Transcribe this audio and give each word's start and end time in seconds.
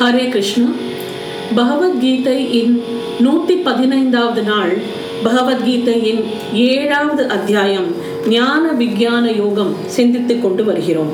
ஹரே 0.00 0.28
கிருஷ்ணா. 0.28 0.66
பகவத்கீதையின் 1.56 2.72
நூற்றி 3.18 3.54
பதினைந்தாவது 3.54 4.42
நாள் 4.42 4.72
பகவத்கீதையின் 5.24 6.20
ஏழாவது 6.52 7.28
அத்தியாயம் 7.28 7.86
ஞான 8.28 8.72
விஞ்ஞான 8.72 9.30
யோகம் 9.30 9.72
சிந்தித்துக் 9.86 10.42
கொண்டு 10.42 10.64
வருகிறோம். 10.64 11.12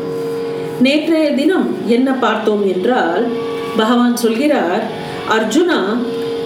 நேற்றைய 0.81 1.31
தினம் 1.31 1.77
என்ன 1.87 2.13
பார்த்தோம் 2.13 2.65
என்றால் 2.75 3.27
பகவான் 3.77 4.17
சொல்கிறார் 4.17 4.83
அர்ஜுனா 5.37 5.81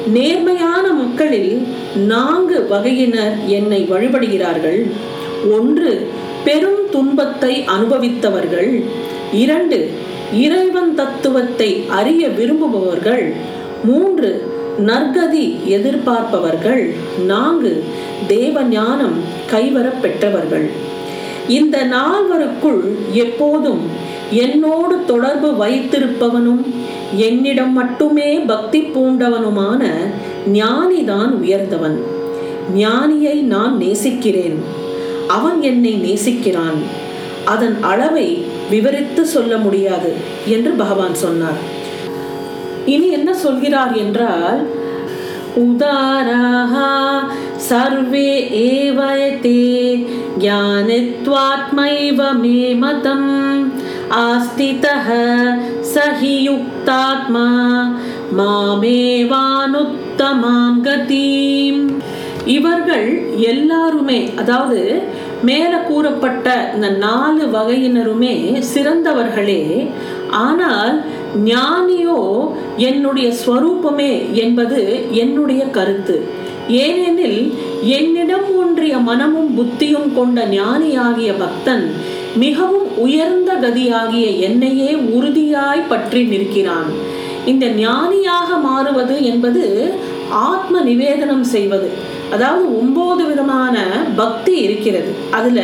நேர்மையான 0.07 0.93
மக்களில் 0.93 1.67
நான்கு 2.07 2.67
வகையினர் 2.69 3.37
என்னை 3.47 3.87
வழிபடுகிறார்கள். 3.91 4.91
ஒன்று 5.59 6.11
பெரும் 6.45 6.83
துன்பத்தை 6.91 7.65
அனுபவித்தவர்கள். 7.77 8.83
இரண்டு 9.33 9.91
இறைவன் 10.35 10.95
தத்துவத்தை 10.95 11.85
அறிய 11.89 12.29
விரும்புபவர்கள். 12.29 13.33
மூன்று 13.85 14.51
நற்கதி 14.87 15.57
எதிர்பார்ப்பவர்கள். 15.69 16.95
நான்கு 17.27 17.85
தேவ 18.27 18.63
ஞானம் 18.63 19.21
கைவரப் 19.51 20.03
பெற்றவர்கள். 20.03 20.71
இந்த 21.49 21.87
நால்வருக்குள் 21.87 22.95
எப்போதும் 23.13 23.81
என்னோடு 24.31 24.99
தொடர்பு 25.07 25.67
வைத்திருப்பவனும் 25.67 26.65
என்னிடம் 27.17 27.73
மட்டுமே 27.73 28.39
பக்தி 28.39 28.81
பூண்டவனுமான 28.81 29.89
ஞானிதான் 30.53 31.31
உயர்ந்தவன். 31.31 32.01
ஞானியை 32.77 33.41
நான் 33.43 33.77
நேசிக்கிறேன். 33.77 34.63
அவன் 35.29 35.63
என்னை 35.63 35.95
நேசிக்கிறான். 35.95 36.81
அதன் 37.45 37.77
அளவை 37.81 38.55
விவரித்து 38.71 39.23
சொல்ல 39.35 39.53
முடியாது 39.57 40.11
என்று 40.55 40.71
பகவான் 40.83 41.17
சொன்னார். 41.25 41.61
இனி 42.95 43.09
என்ன 43.19 43.31
சொல்கிறார் 43.45 43.95
என்றால் 44.05 44.61
உதாராக 45.65 46.75
சர்வே 47.69 48.31
ஏவயதே 48.65 49.71
ஞானித்வாத்மைவ 50.45 52.21
மே 52.43 52.61
மதம் 52.83 53.31
ஆஸ்திதः 54.25 55.09
சஹி 55.95 56.35
யுக்தாத்மா 56.49 57.49
மாமேவானுத்தமாம் 58.39 59.61
கதீம். 60.87 61.83
இவர்கள் 62.57 63.09
எல்லாருமே 63.53 64.21
அதாவது 64.43 64.83
மேல 65.43 65.77
கூறப்பட்ட 65.77 66.71
இந்த 66.75 66.89
நாலு 66.89 67.45
வகையினருமே 67.47 68.63
சிறந்தவர்களே. 68.75 69.91
ஆனால் 70.31 71.05
ஞானியோ 71.45 72.49
என்னுடைய 72.77 73.33
ஸ்வரூபமே 73.47 74.33
என்பது 74.33 75.07
என்னுடைய 75.11 75.65
கருத்து. 75.65 76.27
ஏனெனில் 76.69 77.55
என்னிடம் 77.83 78.57
ஒன்றிய 78.57 78.99
மனமும் 78.99 79.51
புத்தியும் 79.59 80.15
கொண்ட 80.15 80.47
ஞானியாகிய 80.47 81.33
பக்தன் 81.39 81.93
மிகவும் 82.35 82.97
உயர்ந்த 82.97 83.55
கதியாகிய 83.55 84.39
என்னையே 84.39 84.95
உறுதியாய் 84.95 85.89
பற்றி 85.89 86.23
நிற்கிறான். 86.23 86.91
இந்த 87.47 87.67
ஞானியாக 87.67 88.57
மாறுவது 88.57 89.25
என்பது 89.25 89.95
ஆத்ம 90.31 90.81
நிவேதனம் 90.83 91.43
செய்வது. 91.43 92.06
அதாவது 92.33 92.79
ஒன்பது 92.79 93.25
விதமான 93.27 93.77
பக்தி 94.17 94.55
இருக்கிறது. 94.57 95.15
அதுல 95.31 95.61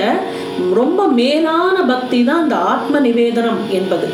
ரொம்ப 0.74 1.06
மேலான 1.06 1.82
பக்தி 1.82 2.24
தான் 2.24 2.42
இந்த 2.42 2.56
ஆத்ம 2.56 3.00
நிவேதனம் 3.00 3.62
என்பது. 3.70 4.08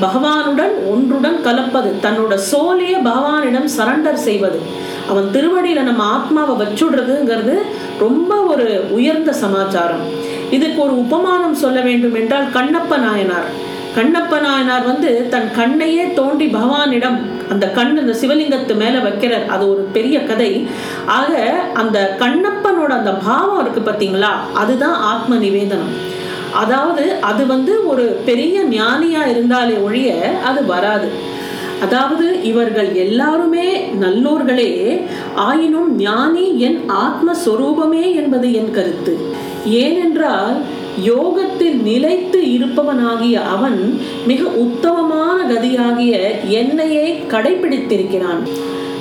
பகவானுடன் 0.00 0.74
ஒன்றுடன் 0.90 1.42
கலப்பது 1.42 1.94
தன்னோட 2.02 2.34
சோலையே 2.50 2.96
பகவானிடம் 3.04 3.68
சரண்டர் 3.78 4.24
செய்வது. 4.28 4.58
அவன் 5.08 5.28
திருவடியில 5.32 5.82
நம்ம 5.82 6.02
ஆத்மாவை 6.04 6.66
வச்சுடுறதுங்கிறது 6.66 7.54
ரொம்ப 7.98 8.34
ஒரு 8.34 8.88
உயர்ந்த 8.90 9.32
சமாச்சாரம். 9.32 10.04
இதுக்கு 10.50 10.82
ஒரு 10.82 10.98
உபமானம் 10.98 11.54
சொல்ல 11.54 11.80
வேண்டும் 11.80 12.14
என்றால் 12.14 12.48
கண்ணப்ப 12.54 12.98
நாயனார் 12.98 13.70
கண்ணப்ப 13.96 14.40
நாயனார் 14.40 14.84
வந்து 14.84 15.28
தன் 15.30 15.48
கண்ணையே 15.56 16.12
தோண்டி 16.12 16.46
பகவானிடம் 16.46 17.18
அந்த 17.50 17.70
கண் 17.70 17.96
அந்த 17.96 18.14
சிவலிங்கத்து 18.20 18.74
மேல 18.76 18.98
வைக்கிறார். 18.98 19.46
அது 19.46 19.70
ஒரு 19.70 19.82
பெரிய 19.92 20.24
கதை. 20.24 20.66
ஆக 21.06 21.52
அந்த 21.74 22.16
கண்ணப்பனோட 22.18 22.90
அந்த 22.98 23.12
பாவம் 23.26 23.60
இருக்கு 23.60 23.82
பார்த்தீங்களா 23.90 24.32
அதுதான் 24.54 24.94
ஆத்ம 24.94 25.36
நிவேதனம். 25.36 25.92
அதாவது 26.52 27.04
அது 27.20 27.46
வந்து 27.46 27.86
ஒரு 27.86 28.02
பெரிய 28.02 28.62
ஞானியா 28.62 29.26
இருந்தாலே 29.26 29.74
ஒழிய 29.74 30.38
அது 30.44 30.66
வராது. 30.66 31.08
அதாவது 31.82 32.42
இவர்கள் 32.42 32.94
எல்லாருமே 32.94 33.68
நல்லோர்களே 34.00 35.04
ஆயினும் 35.34 35.96
ஞானி 35.96 36.58
என் 36.58 36.80
ஆத்மஸ்வரூபமே 37.04 38.14
என்பது 38.14 38.52
என் 38.52 38.70
கருத்து. 38.70 39.14
ஏனென்றால் 39.64 40.56
யோகத்தில் 41.00 41.82
நிலைத்து 41.82 42.40
இருப்பவனாகிய 42.56 43.34
அவன் 43.34 43.98
மிக 44.26 44.42
உத்தமமான 44.44 45.38
கதியாகிய 45.54 46.12
என்னையே 46.48 47.24
கடைபிடித்திருக்கிறான். 47.28 48.42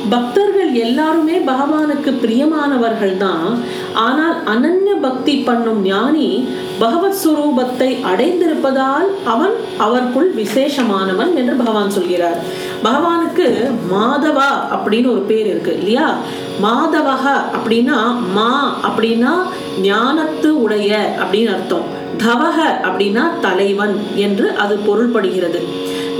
பக்தர்கள் 0.09 0.73
எல்லாருமே 0.73 1.37
பகவானுக்கு 1.37 2.11
பிரியமானவர்கள் 2.21 3.17
தான் 3.17 3.57
ஆனால் 3.93 4.35
அனன்ய 4.45 4.93
பக்தி 5.01 5.35
பண்ணும் 5.37 5.81
ஞானி 5.81 6.47
பகவத் 6.81 7.15
சுரூபத்தை 7.23 7.89
அடைந்திருப்பதால் 8.11 9.09
அவன் 9.25 9.55
அவருக்குள் 9.79 10.29
விசேஷமானவன் 10.37 11.33
என்று 11.35 11.53
பகவான் 11.53 11.89
சொல்கிறார். 11.89 12.39
பகவானுக்கு 12.83 13.47
மாதவா 13.91 14.49
அப்படின்னு 14.71 15.11
ஒரு 15.11 15.19
பேர் 15.19 15.45
இருக்கு 15.45 15.77
இல்லையா? 15.77 16.17
மாதவக 16.63 17.25
அப்படின்னா 17.57 17.99
மா 18.33 18.75
அப்படின்னா 18.83 19.33
ஞானத்து 19.83 20.47
உடைய 20.47 21.15
அப்படின்னு 21.19 21.53
அர்த்தம். 21.53 21.85
தவக 22.17 22.57
அப்படின்னா 22.83 23.39
தலைவன் 23.41 23.95
என்று 24.15 24.55
அது 24.55 24.79
பொருள்படுகிறது. 24.87 25.59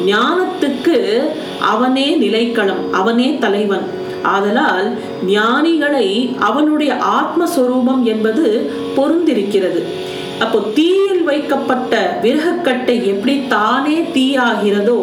ஞானத்துக்கு 0.05 1.21
அவனே 1.61 2.17
நிலைக்களம் 2.19 2.89
அவனே 2.91 3.37
தலைவன். 3.37 3.99
ஆதலால் 4.23 4.97
ஞானிகளை 5.27 6.39
அவனுடைய 6.39 6.97
ஆத்மஸ்வரூபம் 7.17 8.03
என்பது 8.03 8.71
பொருந்திருக்கிறது. 8.95 10.09
அப்போ 10.43 10.59
தீயில் 10.77 11.23
வைக்கப்பட்ட 11.29 11.95
விறகக்கட்டை 12.23 12.95
எப்படி 13.11 13.35
தானே 13.55 13.97
தீயாகிறதோ 14.15 14.99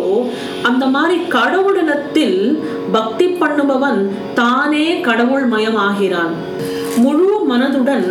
அந்த 0.69 0.84
மாதிரி 0.94 1.16
கடவுளிடத்தில் 1.37 2.41
பக்தி 2.97 3.26
பண்ணுபவன் 3.43 4.00
தானே 4.41 4.87
கடவுள் 5.09 5.47
மயமாகிறான். 5.54 6.34
முழு 7.03 7.26
மனதுடன் 7.50 8.06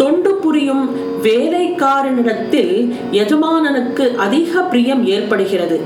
தொண்டு 0.00 0.32
புரியும் 0.42 0.84
வேலைக்காரனிடத்தில் 1.24 2.74
எஜமானனுக்கு 3.22 4.04
அதிக 4.24 4.60
பிரியம் 4.72 5.02
ஏற்படுகிறது. 5.14 5.76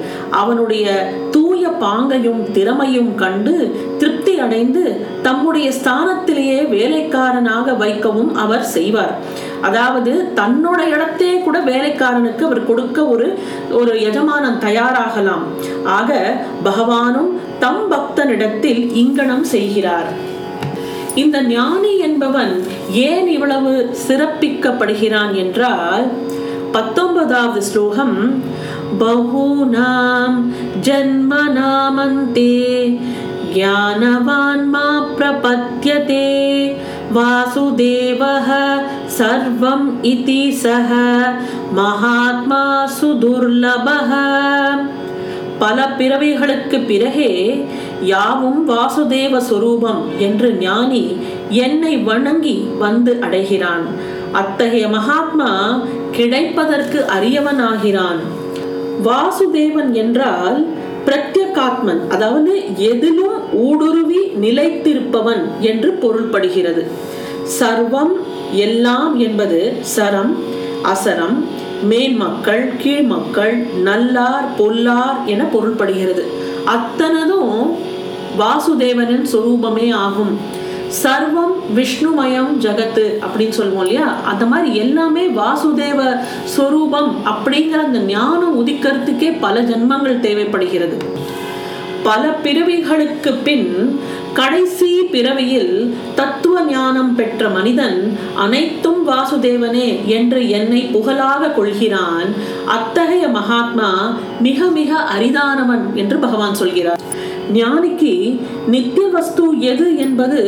அவனுடைய 0.41 0.87
தூய 1.35 1.71
பாங்கையும் 1.85 2.43
திறமையும் 2.57 3.13
கண்டு 3.23 3.55
திருப்தி 4.01 4.35
அடைந்து 4.47 4.83
தம்முடைய 5.27 5.69
ஸ்தானத்திலேயே 5.79 6.59
வேலைக்காரனாக 6.75 7.75
வைக்கவும் 7.85 8.31
அவர் 8.45 8.67
செய்வார். 8.77 9.15
அதாவது 9.63 10.13
தன்னோட 10.35 10.81
இடத்தே 10.95 11.33
கூட 11.39 11.59
வேலைக்காரனுக்கு 11.61 12.43
அவர் 12.45 12.67
கொடுக்க 12.67 13.05
ஒரு 13.05 13.27
ஒரு 13.71 13.93
எஜமானம் 14.09 14.59
தயாராகலாம். 14.67 15.45
ஆக 15.99 16.11
பகவானும் 16.65 17.31
தம் 17.59 17.85
பக்தனிடத்தில் 17.91 18.83
இங்கனம் 19.03 19.45
செய்கிறார். 19.45 20.11
இந்த 21.15 21.39
ஞானி 21.43 21.95
என்பவன் 21.99 22.53
ஏன் 23.09 23.27
இவ்வளவு 23.27 23.73
சிறப்பிக்கப்படுகிறான் 24.09 25.33
என்றால் 25.35 26.07
பத்தொன்பதாவது 26.73 27.63
ஸ்லோகம் 27.63 28.17
பகூனாம் 28.99 30.39
ஜன்மநாமந்தே 30.87 32.55
ஞானவான் 33.57 34.65
மா 34.75 34.87
பிரபத்யதே 35.19 36.31
வாசுதேவः 37.15 38.49
சர்வம் 39.19 39.87
இதி 40.03 40.53
सः। 40.63 40.91
மகாத்மா 41.73 42.91
சுதுர்லபः 43.01 44.11
பல 45.59 45.89
பிறவிகளுக்கு 45.99 46.87
பிறகே 46.87 47.67
யாவும் 48.03 48.69
வாசுதேவ 48.69 49.41
சுரூபம் 49.51 50.03
என்று 50.19 50.53
ஞானி 50.53 51.17
என்னை 51.49 51.97
வணங்கி 51.97 52.69
வந்து 52.79 53.21
அடைகிறான். 53.21 53.85
அத்தகைய 54.33 54.89
மகாத்மா 54.89 55.81
கிடைப்பதற்கு 56.13 57.05
அரியவனாகிறான். 57.21 58.21
வாசுதேவன் 59.05 59.93
என்றால் 59.93 60.67
பிரத்யகாத்மன் 61.07 62.03
அதாவது 62.09 62.53
எதிலும் 62.77 63.39
ஊடுருவி 63.53 64.21
நிலைத்திருப்பவன் 64.41 65.43
என்று 65.61 65.99
பொருள்படுகிறது. 66.03 66.83
சர்வம் 67.61 68.15
எல்லாம் 68.53 69.19
என்பது 69.19 69.77
சரம் 69.81 70.37
அசரம் 70.93 71.37
மேன்மக்கள் 71.89 72.65
கீழ்மக்கள் 72.83 73.55
நல்லார் 73.83 74.49
பொல்லார் 74.59 75.19
என 75.25 75.45
பொருள்படுகிறது. 75.55 76.25
அத்தனதும் 76.75 77.71
வாசுதேவனின் 78.39 79.27
சொரூபமே 79.33 79.93
ஆகும். 79.93 80.35
சர்வம் 81.03 81.55
விஷ்ணுமயம் 81.77 82.53
ஜகத்து 82.61 83.05
அப்படின்னு 83.25 83.49
சொல்லுவோம் 83.49 83.87
இல்லையா? 83.87 84.15
அந்த 84.25 84.47
மாதிரி 84.47 84.77
எல்லாமே 84.77 85.27
வாசுதேவ 85.27 86.21
சொரூபம் 86.45 87.17
அப்படிங்கிற 87.25 87.85
அந்த 87.85 87.99
ஞானம் 87.99 88.67
உதிக்கிறதுக்கே 88.67 89.37
பல 89.41 89.63
ஜென்மங்கள் 89.63 90.21
தேவைப்படுகிறது. 90.21 90.97
பல 92.03 92.37
பிறவிகளுக்கு 92.45 93.35
பின் 93.45 94.01
கடைசி 94.33 95.03
பிறவியில் 95.03 95.95
தத்துவ 96.15 96.63
ஞானம் 96.63 97.15
பெற்ற 97.15 97.49
மனிதன் 97.49 98.19
அனைத்தும் 98.35 99.09
வாசுதேவனே 99.09 100.07
என்று 100.07 100.51
என்னை 100.51 100.81
புகழாக 100.81 101.51
கொள்கிறான். 101.51 102.29
அத்தகைய 102.67 103.29
மகாத்மா 103.29 104.13
மிக 104.41 104.67
மிக 104.67 105.05
அரிதானவன் 105.19 105.93
என்று 105.95 106.19
பகவான் 106.19 106.55
சொல்கிறார். 106.55 107.01
ஞானிக்கு 107.55 108.13
நித்திய 108.69 109.07
வஸ்து 109.09 109.45
எது 109.63 109.87
என்பது 109.97 110.41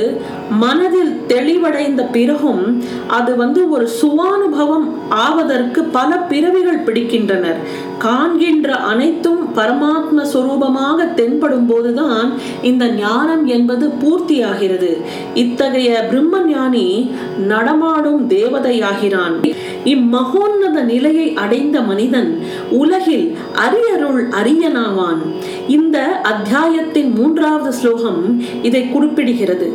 மனதில் 0.58 1.12
தெளிவடைந்த 1.26 2.02
பிறகும் 2.12 2.62
அது 3.11 3.32
வந்து 3.37 3.61
ஒரு 3.70 3.87
சுவானுபவம் 4.00 4.87
ஆவதற்கு 5.08 5.82
பல 5.82 6.16
பிறவிகள் 6.16 6.84
பிடிக்கின்றனர். 6.84 7.56
காண்கின்ற 7.98 8.76
அனைத்தும் 8.76 9.48
பரமாத்ம 9.56 10.24
சுரூபமாக 10.32 11.14
தென்படும் 11.14 11.66
போதுதான் 11.66 12.32
இந்த 12.62 12.86
ஞானம் 12.86 13.46
என்பது 13.46 13.88
பூர்த்தியாகிறது. 13.88 14.96
இத்தகைய 15.34 16.06
பிரம்ம 16.08 16.40
ஞானி 16.40 17.10
நடமாடும் 17.46 18.30
தேவதையாகிறான். 18.30 19.52
இம்மகோன்னத 19.84 20.84
நிலையை 20.84 21.34
அடைந்த 21.34 21.80
மனிதன் 21.80 22.38
உலகில் 22.70 23.36
அரியருள் 23.54 24.22
அரியனாவான். 24.42 25.20
இந்த 25.68 26.20
அத்தியாயத்தின் 26.22 27.12
மூன்றாவது 27.12 27.72
ஸ்லோகம் 27.72 28.42
இதை 28.62 28.82
குறிப்பிடுகிறது. 28.82 29.72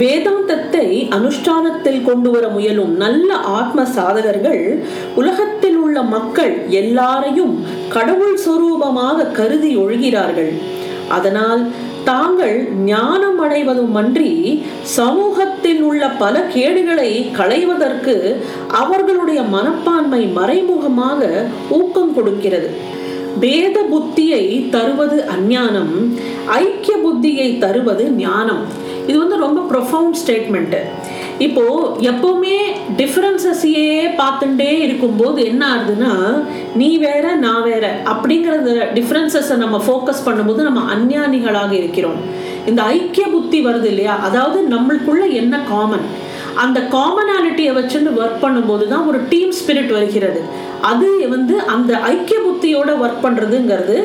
வேதாந்தத்தை 0.00 0.86
அனுஷ்டானத்தில் 1.16 2.02
கொண்டு 2.02 2.30
வர 2.30 2.44
முயலும் 2.48 2.92
நல்ல 2.96 3.28
ஆத்ம 3.58 3.82
சாதகர்கள் 3.96 4.62
உலகத்தில் 5.14 5.78
உள்ள 5.84 6.02
மக்கள் 6.02 6.54
எல்லாரையும் 6.80 7.54
கடவுள் 7.88 8.36
சொரூபமாக 8.46 9.26
கருதி 9.38 9.72
ஒழுகிறார்கள். 9.76 10.52
அதனால் 11.08 11.62
தாங்கள் 12.04 12.56
ஞானம் 12.84 13.40
அடைவதுமன்றி 13.44 14.30
சமூகத்தில் 14.82 15.82
உள்ள 15.82 16.08
பல 16.22 16.34
கேடுகளை 16.54 17.10
களைவதற்கு 17.38 18.14
அவர்களுடைய 18.82 19.42
மனப்பான்மை 19.56 20.22
மறைமுகமாக 20.38 21.28
ஊக்கம் 21.78 22.14
கொடுக்கிறது. 22.14 22.70
வேத 23.40 23.76
புத்தியை 23.92 24.44
தருவது 24.70 25.18
அஞ்ஞானம் 25.34 25.94
ஐக்கிய 26.62 26.96
புத்தியை 27.04 27.58
தருவது 27.58 28.04
ஞானம். 28.24 28.64
இது 29.06 29.18
வந்து 29.18 29.36
ரொம்ப 29.36 29.60
ப்ரொஃபவுண்ட் 29.70 30.18
ஸ்டேட்மெண்ட்டு 30.26 30.80
இப்போ 31.38 31.62
எப்பவுமே 32.00 32.56
டிஃப்ரென்சஸையே 32.96 34.10
பார்த்துட்டே 34.18 34.70
இருக்கும்போது 34.78 35.44
என்ன 35.44 35.62
ஆகுதுன்னா 35.74 36.12
நீ 36.74 36.98
வேற 36.98 37.34
நான் 37.34 37.62
வேற 37.62 38.02
அப்படிங்கிறத 38.04 38.74
டிஃப்ரென்சஸை 38.94 39.56
நம்ம 39.56 39.78
ஃபோக்கஸ் 39.86 40.24
பண்ணும்போது 40.26 40.62
நம்ம 40.62 40.94
அஞ்ஞானிகளாக 40.94 41.72
இருக்கிறோம். 41.72 42.20
இந்த 42.66 42.82
ஐக்கிய 42.82 43.26
புத்தி 43.28 43.66
வருது 43.66 43.84
இல்லையா? 43.84 44.18
அதாவது 44.22 44.68
நம்மளுக்குள்ள 44.68 45.32
என்ன 45.32 45.60
காமன் 45.68 46.06
அந்த 46.64 46.80
காமனாலிட்டியை 46.96 47.72
வச்சுன்னு 47.78 48.10
ஒர்க் 48.20 48.42
பண்ணும்போது 48.44 48.84
தான் 48.88 49.06
ஒரு 49.06 49.18
டீம் 49.30 49.54
ஸ்பிரிட் 49.60 49.92
வருகிறது. 49.98 50.42
அது 50.90 51.08
வந்து 51.32 51.54
அந்த 51.74 51.98
ஐக்கிய 52.12 52.38
புத்தியோட 52.46 52.90
ஒர்க் 53.02 53.24
பண்ணுறதுங்கிறது 53.24 53.96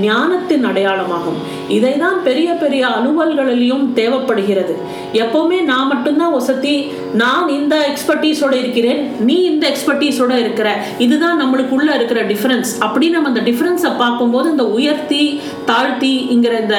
ஞானத்தின் 0.00 0.64
அடையாளமாகும். 0.70 1.38
இதை 1.68 1.92
தான் 1.98 2.16
பெரிய 2.22 2.54
பெரிய 2.62 2.82
அலுவல்களிலையும் 2.96 3.84
தேவைப்படுகிறது. 3.98 4.74
எப்போவுமே 5.22 5.58
நான் 5.70 5.90
மட்டும்தான் 5.92 6.34
ஒசத்தி 6.38 6.74
நான் 7.22 7.48
இந்த 7.58 7.76
எக்ஸ்பர்டீஸோட 7.90 8.54
இருக்கிறேன் 8.62 9.00
நீ 9.28 9.36
இந்த 9.52 9.64
எக்ஸ்பர்டீஸோட 9.72 10.32
இருக்கிற 10.44 10.70
இதுதான் 10.98 11.40
நம்மளுக்குள்ள 11.42 11.90
இருக்கிற 11.98 12.22
டிஃப்ரென்ஸ் 12.32 12.72
அப்படி 12.86 13.08
நம்ம 13.08 13.28
அந்த 13.28 13.44
டிஃப்ரென்ஸை 13.50 13.92
பார்க்கும்போது 14.02 14.50
இந்த 14.50 14.66
உயர்த்தி 14.78 15.40
தாழ்த்திங்கிற 15.70 16.56
இந்த 16.64 16.78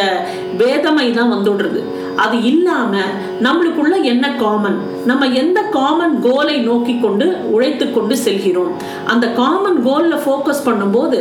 வேதமை 0.58 1.14
தான் 1.14 1.34
வந்துடுறது. 1.36 1.82
அது 2.16 2.44
இல்லாம 2.44 2.98
நம்மளுக்குள்ள 3.44 3.96
என்ன 4.04 4.26
காமன் 4.36 4.78
நம்ம 5.06 5.26
எந்த 5.26 5.62
காமன் 5.62 6.22
கோலை 6.22 6.58
நோக்கி 6.58 7.00
கொண்டு 7.00 7.36
உழைத்து 7.52 7.92
கொண்டு 7.92 8.18
செல்கிறோம்? 8.18 8.72
அந்த 9.06 9.32
காமன் 9.32 9.80
கோல்ல 9.88 10.20
ஃபோக்கஸ் 10.26 10.66
பண்ணும்போது 10.66 11.20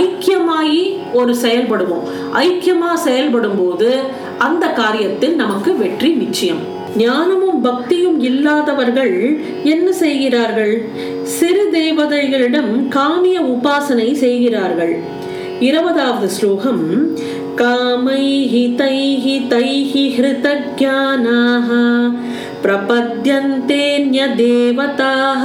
ஐக்கியமாயி 0.00 0.80
ஒரு 1.12 1.34
செயல்படுவோம். 1.42 2.06
ஐக்கியமா 2.34 2.94
செயல்படும் 2.94 3.58
போது 3.64 3.90
அந்த 4.38 4.66
காரியத்தில் 4.66 5.34
நமக்கு 5.34 5.76
வெற்றி 5.76 6.12
நிச்சயம். 6.12 6.62
ஞானமும் 6.96 7.60
பக்தியும் 7.60 8.20
இல்லாதவர்கள் 8.20 9.40
என்ன 9.64 9.92
செய்கிறார்கள்? 9.92 10.74
சிறு 11.22 11.64
தேவதைகளிடம் 11.72 12.72
காமிய 12.88 13.38
உபாசனை 13.54 14.12
செய்கிறார்கள். 14.12 14.94
இருபதாவது 15.60 16.28
ஸ்லோகம் 16.28 17.16
कामैः 17.61 18.53
तैः 18.79 19.25
तैः 19.51 19.93
हृतज्ञानाः 20.17 21.69
प्रपद्यन्तेऽन्यदेवताः 22.63 25.43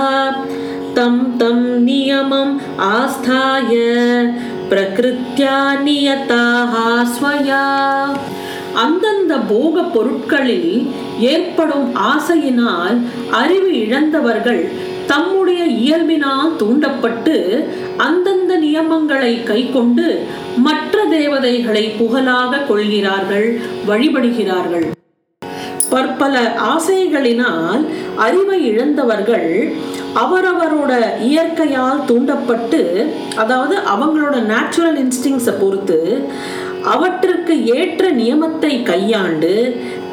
तं 0.97 1.15
तं 1.41 1.59
नियमम् 1.85 2.59
आस्थाय 2.93 3.73
प्रकृत्या 4.71 5.59
नियताः 5.85 6.75
स्वया 7.17 7.65
அந்தந்த 8.83 9.35
போக 9.51 9.83
பொருட்களில் 9.93 10.73
ஏற்படும் 11.31 11.87
ஆசையினால் 12.09 12.97
அறிவு 13.41 13.71
இழந்தவர்கள் 13.85 14.61
தம்முடைய 15.08 15.62
இயல்பினால் 15.84 16.56
தூண்டப்பட்டு 16.62 17.36
அந்தந்த 18.08 18.54
நியமங்களை 18.58 19.34
கைக்கொண்டு 19.44 20.08
மற்ற 20.66 21.06
தேவதைகளை 21.16 21.84
புகழாக 22.00 22.64
கொள்கிறார்கள் 22.70 23.48
வழிபடுகிறார்கள். 23.90 24.88
பற்பல 25.94 26.36
ஆசைகளினால் 26.74 27.82
அறிவை 28.26 28.60
இழந்தவர்கள் 28.72 29.50
அவரவரோட 30.22 30.92
இயற்கையால் 31.30 32.06
தூண்டப்பட்டு 32.10 32.82
அதாவது 33.42 33.76
அவங்களோட 33.94 34.36
நேச்சுரல் 34.52 35.00
இன்ஸ்டிங்ஸை 35.04 35.54
பொறுத்து 35.60 36.00
அவற்றிற்கு 36.94 37.56
ஏற்ற 37.78 38.04
நியமத்தை 38.12 38.74
கையாண்டு 38.84 39.54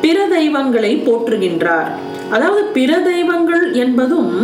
பிற 0.02 0.26
தெய்வங்களை 0.36 0.92
போற்றுகின்றார். 1.06 1.88
அதாவது 2.34 2.62
பிற 2.76 2.90
தெய்வங்கள் 3.10 3.64
என்பதும் 3.84 4.34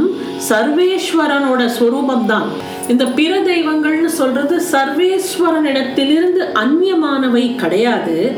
சர்வேஸ்வரனோட 0.49 1.67
ஸ்வரூபம் 1.67 2.27
தான் 2.27 2.49
இந்த 2.89 3.05
பிற 3.05 3.41
தெய்வங்கள்னு 3.41 4.11
சொல்றது 4.21 4.63
சர்வேஸ்வரனிடத்திலிருந்து 4.73 6.43
அந்நியமானவை 6.63 7.55
கிடையாது. 7.55 8.33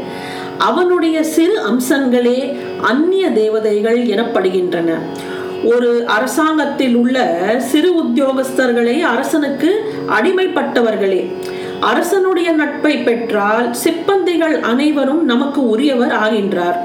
அவனுடைய 0.59 1.23
சிறு 1.23 1.57
அம்சங்களே 1.71 2.57
அந்நிய 2.81 3.31
தேவதைகள் 3.31 4.07
எனப்படுகின்றன. 4.07 4.91
ஒரு 5.65 6.05
அரசாங்கத்தில் 6.07 6.95
உள்ள 6.95 7.19
சிறு 7.59 7.91
உத்தியோகஸ்தர்களே 8.03 9.01
அரசனுக்கு 9.01 9.71
அடிமைப்பட்டவர்களே. 10.09 11.33
அரசனுடைய 11.81 12.51
நட்பை 12.53 12.99
பெற்றால் 12.99 13.75
சிப்பந்திகள் 13.85 14.61
அனைவரும் 14.61 15.25
நமக்கு 15.25 15.69
உரியவர் 15.69 16.13
ஆகின்றார். 16.13 16.77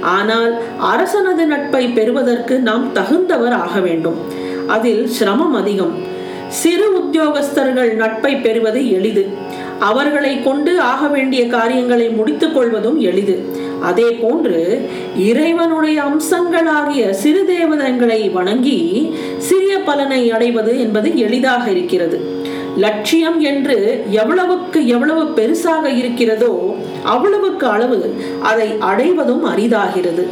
ஆனால் 0.00 0.62
அரசனது 0.80 1.44
நட்பை 1.46 1.88
பெறுவதற்கு 1.88 2.58
நாம் 2.58 2.92
தகுந்தவர் 2.94 3.52
ஆக 3.52 3.80
வேண்டும். 3.80 4.44
அதில் 4.66 5.06
சிரமம் 5.06 5.54
அதிகம். 5.54 5.94
சிறு 6.48 6.86
உத்தியோகஸ்தர்கள் 6.98 7.94
நட்பை 7.94 8.36
பெறுவது 8.36 8.92
எளிது. 8.92 9.28
அவர்களை 9.78 10.42
கொண்டு 10.42 10.80
ஆக 10.80 11.06
வேண்டிய 11.06 11.46
காரியங்களை 11.46 12.08
முடித்துக் 12.08 12.54
கொள்வதும் 12.54 13.00
எளிது. 13.00 13.44
அதே 13.80 14.10
போன்று 14.10 14.88
இறைவனுடைய 15.18 16.02
அம்சங்களாகிய 16.02 17.10
சிறு 17.10 17.44
தேவதங்களை 17.44 18.28
வணங்கி 18.28 19.12
சிறிய 19.38 19.78
பலனை 19.78 20.30
அடைவது 20.30 20.80
என்பது 20.80 21.18
எளிதாக 21.18 21.70
இருக்கிறது. 21.70 22.20
லட்சியம் 22.76 23.40
என்று 23.40 24.04
எவ்வளவுக்கு 24.10 24.86
எவ்வளவு 24.86 25.24
பெருசாக 25.36 25.96
இருக்கிறதோ 25.96 26.76
அவ்வளவுக்கு 27.04 27.66
அளவு 27.66 28.14
அதை 28.42 28.68
அடைவதும் 28.78 29.44
அரிதாகிறது. 29.44 30.26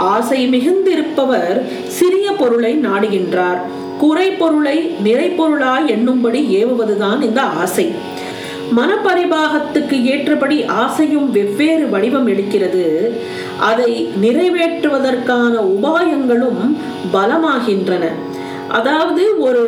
ஆசை 0.00 0.48
மிகுந்திருப்பவர் 0.48 1.58
சிறிய 1.86 2.32
பொருளை 2.32 2.80
நாடுகின்றார். 2.86 3.60
குறை 3.98 4.30
பொருளை 4.30 4.96
நிறைப்பொருளாய் 5.04 5.88
எண்ணும்படி 5.88 6.40
ஏவுவதுதான் 6.60 7.22
இந்த 7.22 7.42
ஆசை. 7.42 7.92
மனப்பரிபாகத்துக்கு 8.76 10.02
ஏற்றபடி 10.04 10.64
ஆசையும் 10.64 11.30
வெவ்வேறு 11.30 11.88
வடிவம் 11.88 12.28
எடுக்கிறது. 12.28 12.84
அதை 13.58 14.08
நிறைவேற்றுவதற்கான 14.22 15.54
உபாயங்களும் 15.76 16.76
பலமாகின்றன. 17.12 18.04
அதாவது 18.68 19.40
ஒரு 19.40 19.62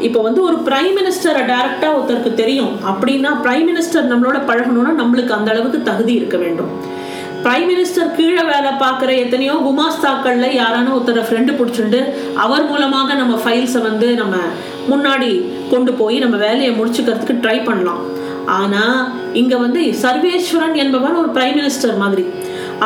இப்போ 0.00 0.20
வந்து 0.20 0.42
ஒரு 0.42 0.56
பிரைம் 0.64 0.96
மினிஸ்டரை 0.98 1.42
டைரக்டாக 1.50 1.96
ஒருத்தருக்கு 1.98 2.34
தெரியும். 2.34 2.72
அப்படின்னா 2.86 3.30
பிரைம் 3.44 3.66
மினிஸ்டர் 3.70 4.10
நம்மளோட 4.12 4.38
பழகணும்னா 4.50 4.92
நம்மளுக்கு 5.02 5.28
அந்த 5.28 5.50
அளவுக்கு 5.50 5.82
தகுதி 5.82 6.12
இருக்க 6.12 6.36
வேண்டும். 6.36 6.89
பிரைம் 7.44 7.68
மினிஸ்டர் 7.70 8.14
கீழே 8.16 8.42
வேலை 8.50 8.70
பார்க்குற 8.82 9.10
எத்தனையோ 9.22 9.54
குமாஸ்தாக்கள்ல 9.66 10.46
யாரான 10.60 10.90
ஒருத்தரை 10.96 11.22
ஃப்ரெண்டு 11.28 11.52
பிடிச்சிட்டு 11.58 12.00
அவர் 12.44 12.64
மூலமாக 12.70 13.14
நம்ம 13.14 13.34
ஃபைல்ஸை 13.44 13.80
வந்து 13.86 14.08
நம்ம 14.20 14.36
முன்னாடி 14.90 15.30
கொண்டு 15.70 15.92
போய் 16.00 16.16
நம்ம 16.24 16.36
வேலையை 16.46 16.72
முடிச்சுக்கிறதுக்கு 16.78 17.36
ட்ரை 17.44 17.56
பண்ணலாம். 17.64 18.02
ஆனால் 18.58 19.00
இங்கே 19.40 19.56
வந்து 19.64 19.80
சர்வேஸ்வரன் 20.02 20.76
என்பவன் 20.84 21.18
ஒரு 21.22 21.30
பிரைம் 21.36 21.58
மினிஸ்டர் 21.60 21.96
மாதிரி. 22.04 22.24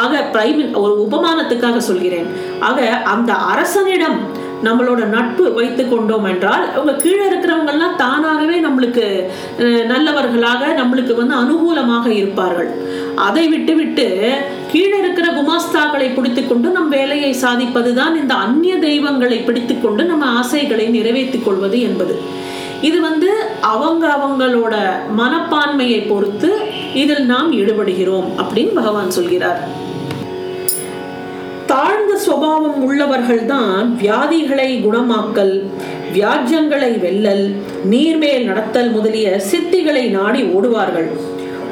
ஆக 0.03 0.23
பிரைம் 0.35 0.63
ஒரு 0.85 0.95
உபமானத்துக்காக 1.07 1.81
சொல்கிறேன். 1.91 2.29
ஆக 2.69 2.89
அந்த 3.15 3.33
அரசனிடம் 3.53 4.19
நம்மளோட 4.67 5.03
நட்பு 5.15 5.45
வைத்து 5.59 5.85
கொண்டோம் 5.89 6.27
என்றால் 6.33 6.65
அவங்க 6.75 6.95
கீழே 7.05 7.25
இருக்கிறவங்கெல்லாம் 7.31 7.97
தானாகவே 8.03 8.57
நம்மளுக்கு 8.67 9.07
நல்லவர்களாக 9.93 10.73
நம்மளுக்கு 10.81 11.15
வந்து 11.21 11.35
அனுகூலமாக 11.43 12.07
இருப்பார்கள். 12.21 12.71
அதை 13.27 13.45
விட்டு 13.55 13.75
விட்டு 13.81 14.07
கீழே 14.73 14.97
இருக்கிற 15.03 15.27
குமாஸ்தாக்களை 15.39 16.09
பிடித்துக்கொண்டு 16.15 16.69
நம் 16.77 16.95
வேலையை 16.99 17.33
சாதிப்பதுதான் 17.43 18.15
இந்த 18.23 18.35
அந்நிய 18.45 18.77
தெய்வங்களை 18.89 19.39
பிடித்துக்கொண்டு 19.49 20.05
நம்ம 20.13 20.27
ஆசைகளை 20.41 20.87
நிறைவேற்றிக் 20.97 21.47
கொள்வது 21.47 21.79
என்பது. 21.89 22.17
இது 22.89 22.99
வந்து 23.09 23.29
அவங்க 23.73 24.05
அவங்களோட 24.17 24.75
மனப்பான்மையை 25.21 26.01
பொறுத்து 26.09 26.51
இதில் 27.03 27.31
நாம் 27.33 27.51
ஈடுபடுகிறோம் 27.61 28.29
அப்படின்னு 28.43 28.73
பகவான் 28.81 29.17
சொல்கிறார். 29.19 29.61
தாழ்ந்த 31.71 32.13
சுபாவம் 32.25 32.79
உள்ளவர்கள்தான் 32.85 33.87
வியாதிகளை 34.01 34.69
குணமாக்கல் 34.85 35.55
வியாஜ்யங்களை 36.15 36.91
வெல்லல் 37.05 37.47
நீர்மேல் 37.91 38.45
நடத்தல் 38.45 38.91
முதலிய 38.91 39.29
சித்திகளை 39.51 40.05
நாடி 40.11 40.43
ஓடுவார்கள். 40.57 41.09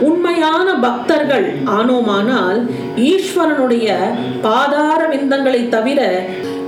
உண்மையான 0.00 0.68
பக்தர்கள் 0.86 1.46
ஆனோமானால் 1.78 2.60
ஈஸ்வரனுடைய 3.10 3.88
பாதார 4.46 5.00
விந்தங்களை 5.12 5.68
தவிர 5.68 6.00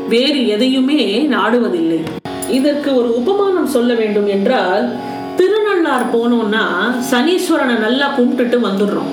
வேறு 0.09 0.40
எதையுமே 0.49 1.02
நாடுவதில்லை. 1.31 2.00
இதற்கு 2.50 2.90
ஒரு 2.97 3.11
உபமானம் 3.16 3.73
சொல்ல 3.76 3.95
வேண்டும் 3.95 4.26
என்றால் 4.26 4.87
திருநள்ளார் 5.38 6.09
போனோம்னா 6.14 6.64
சனீஸ்வரனை 7.11 7.76
நல்லா 7.78 8.09
கும்பிட்டுட்டு 8.19 8.59
வந்துடுறோம். 8.69 9.12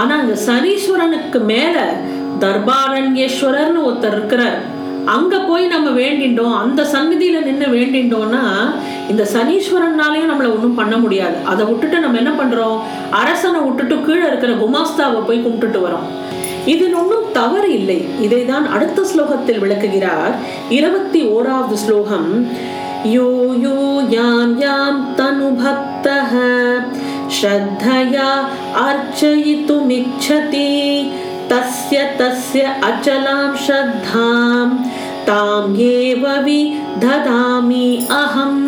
ஆனா 0.00 0.14
அந்த 0.18 0.34
சனீஸ்வரனுக்கு 0.48 1.38
மேல 1.52 1.76
தர்பாரண்யேஸ்வரர்னு 2.40 3.86
ஒருத்தர் 3.88 4.16
இருக்கிறார். 4.16 4.78
அங்க 5.04 5.38
போய் 5.38 5.66
நம்ம 5.66 5.90
வேண்டின்றோம் 5.90 6.56
அந்த 6.56 6.84
சந்நிதியில் 6.84 7.42
நின்று 7.42 7.66
வேண்டின்றோம்னா 7.66 8.42
இந்த 9.08 9.28
சனீஸ்வரனாலையும் 9.32 10.30
நம்மளை 10.30 10.50
ஒன்றும் 10.54 10.74
பண்ண 10.74 10.96
முடியாது. 10.96 11.34
அதை 11.44 11.66
விட்டுட்டு 11.66 11.98
நம்ம 11.98 12.16
என்ன 12.16 12.30
பண்றோம்? 12.30 12.80
அரசனை 13.10 13.60
விட்டுட்டு 13.60 14.00
கீழே 14.00 14.26
இருக்கிற 14.26 14.52
குமாஸ்தாவை 14.52 15.26
போய் 15.26 15.44
கும்பிட்டுட்டு 15.46 15.80
வரோம். 15.86 16.06
இது 16.66 16.98
ஒன்றும் 16.98 17.32
தவறு 17.32 17.72
இல்லை. 17.72 18.08
இதைதான் 18.22 18.68
அடுத்த 18.68 19.02
ஸ்லோகத்தில் 19.02 19.58
விளக்குகிறார். 19.58 20.34
இருபத்தி 20.68 21.22
ஓராவது 21.22 21.72
ஸ்லோகம். 21.72 22.48
யோ 23.04 23.30
யோ 23.66 24.08
யாம் 24.08 24.58
யாம் 24.58 25.14
தனு 25.14 25.56
பக்தஹ. 25.62 26.34
ஸ்ரத்தயா 27.40 28.30
அர்ச்சயித்துமிச்சதி. 28.88 30.68
तस्य 31.51 31.97
तस्य 32.19 32.61
अचलां 32.83 33.43
श्रद्धां 33.57 34.67
ताम् 35.25 35.77
एव 35.89 36.25
विददामि 36.41 37.87
अहम् 38.13 38.63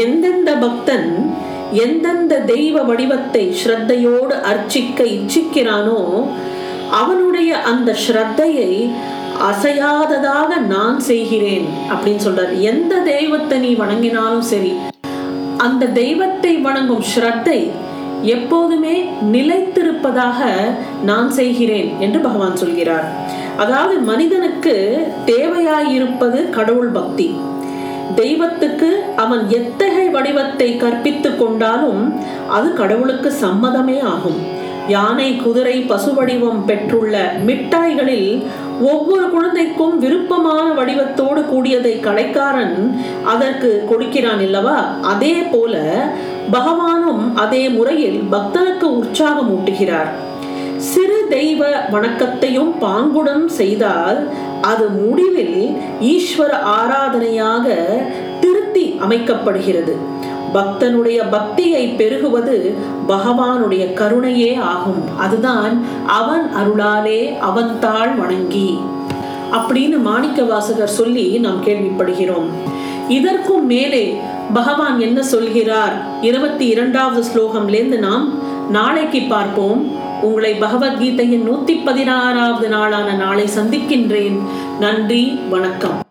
எந்தெந்த 0.00 0.50
பக்தன் 0.56 1.08
எந்தெந்த 1.84 2.34
தெய்வ 2.46 2.82
வடிவத்தை 2.82 3.42
ஸ்ரத்தையோடு 3.60 4.34
அர்ச்சிக்க 4.42 4.98
இச்சிக்கிறானோ 5.16 5.98
அவனுடைய 6.92 7.50
அந்த 7.62 7.90
ஸ்ரத்தையை 8.04 8.70
அசையாததாக 9.48 10.60
நான் 10.66 10.98
செய்கிறேன் 11.00 11.66
அப்படின்னு 11.90 12.24
சொல்றார் 12.24 12.54
எந்த 12.62 12.94
தெய்வத்தை 13.04 13.58
நீ 13.58 13.70
வணங்கினாலும் 13.74 14.46
சரி 14.50 14.72
அந்த 15.58 15.92
தெய்வத்தை 15.94 16.52
வணங்கும் 16.60 17.06
ஸ்ரத்தை 17.10 17.60
எப்போதுமே 18.21 19.09
நிலைத்திருப்பதாக 19.31 20.49
நான் 21.03 21.31
செய்கிறேன் 21.31 21.99
என்று 21.99 22.19
பகவான் 22.19 22.55
சொல்கிறார். 22.55 23.13
அதாவது 23.57 23.99
மனிதனுக்கு 23.99 25.05
தேவையாயிருப்பது 25.25 26.49
கடவுள் 26.49 26.87
பக்தி. 26.87 27.35
தெய்வத்துக்கு 28.15 29.03
அவன் 29.15 29.49
எத்தகைய 29.49 30.09
வடிவத்தை 30.09 30.77
கற்பித்து 30.77 31.37
கொண்டாலும் 31.37 32.19
அது 32.49 32.73
கடவுளுக்கு 32.73 33.33
சம்மதமே 33.41 34.01
ஆகும். 34.01 34.54
யானை 34.87 35.35
குதிரை 35.35 35.77
பசு 35.81 36.13
வடிவம் 36.13 36.65
பெற்றுள்ள 36.65 37.31
மிட்டாய்களில் 37.45 38.45
ஒவ்வொரு 38.81 39.29
குழந்தைக்கும் 39.29 39.99
விருப்பமான 39.99 40.73
வடிவத்தோடு 40.73 41.41
கூடியதை 41.41 41.99
கடைக்காரன் 41.99 42.99
அதற்கு 43.25 43.83
கொடுக்கிறான் 43.89 44.39
இல்லவா? 44.39 45.01
அதே 45.01 45.35
போல 45.41 45.83
பகவானும் 46.51 47.35
அதே 47.35 47.69
முறையில் 47.69 48.21
பக்தனுக்கு 48.31 48.87
உற்சாகம் 48.95 49.51
ஊட்டுகிறார். 49.55 50.11
சிறு 50.77 51.25
தெய்வ 51.29 51.69
வணக்கத்தையும் 51.91 52.73
பாங்குடன் 52.81 53.45
செய்தால் 53.45 54.29
அது 54.61 54.89
முடிவில் 54.89 55.77
ஈஸ்வர 56.01 56.51
ஆராதனையாக 56.79 57.75
திருத்தி 58.39 58.99
அமைக்கப்படுகிறது. 59.05 59.95
பக்தனுடைய 60.55 61.21
பக்தியை 61.31 61.95
பெருகுவது 61.97 62.73
பகவானுடைய 63.07 63.93
கருணையே 63.93 64.55
ஆகும். 64.55 65.17
அதுதான் 65.19 65.83
அவன் 66.07 66.51
அருளாலே 66.55 67.39
அவன் 67.39 67.79
தாழ் 67.79 68.13
வணங்கி. 68.13 68.79
அப்படின்னு 69.51 70.01
மாணிக்க 70.01 70.43
வாசகர் 70.43 70.87
சொல்லி 70.87 71.37
நாம் 71.37 71.63
கேள்விப்படுகிறோம். 71.63 72.47
இதற்கும் 73.07 73.65
மேலே 73.65 74.19
பகவான் 74.53 74.99
என்ன 74.99 75.23
சொல்கிறார்? 75.23 76.21
இருபத்தி 76.21 76.65
இரண்டாவது 76.65 77.23
ஸ்லோகம்லேருந்து 77.33 77.99
நாம் 77.99 78.33
நாளைக்கு 78.71 79.21
பார்ப்போம். 79.29 79.91
உங்களை 80.21 80.53
பகவத்கீதையின் 80.61 81.43
நூத்தி 81.51 81.85
பதினாறாவது 81.85 82.69
நாளான 82.69 83.13
நாளை 83.13 83.45
சந்திக்கின்றேன். 83.45 84.39
நன்றி 84.79 85.39
வணக்கம். 85.49 86.04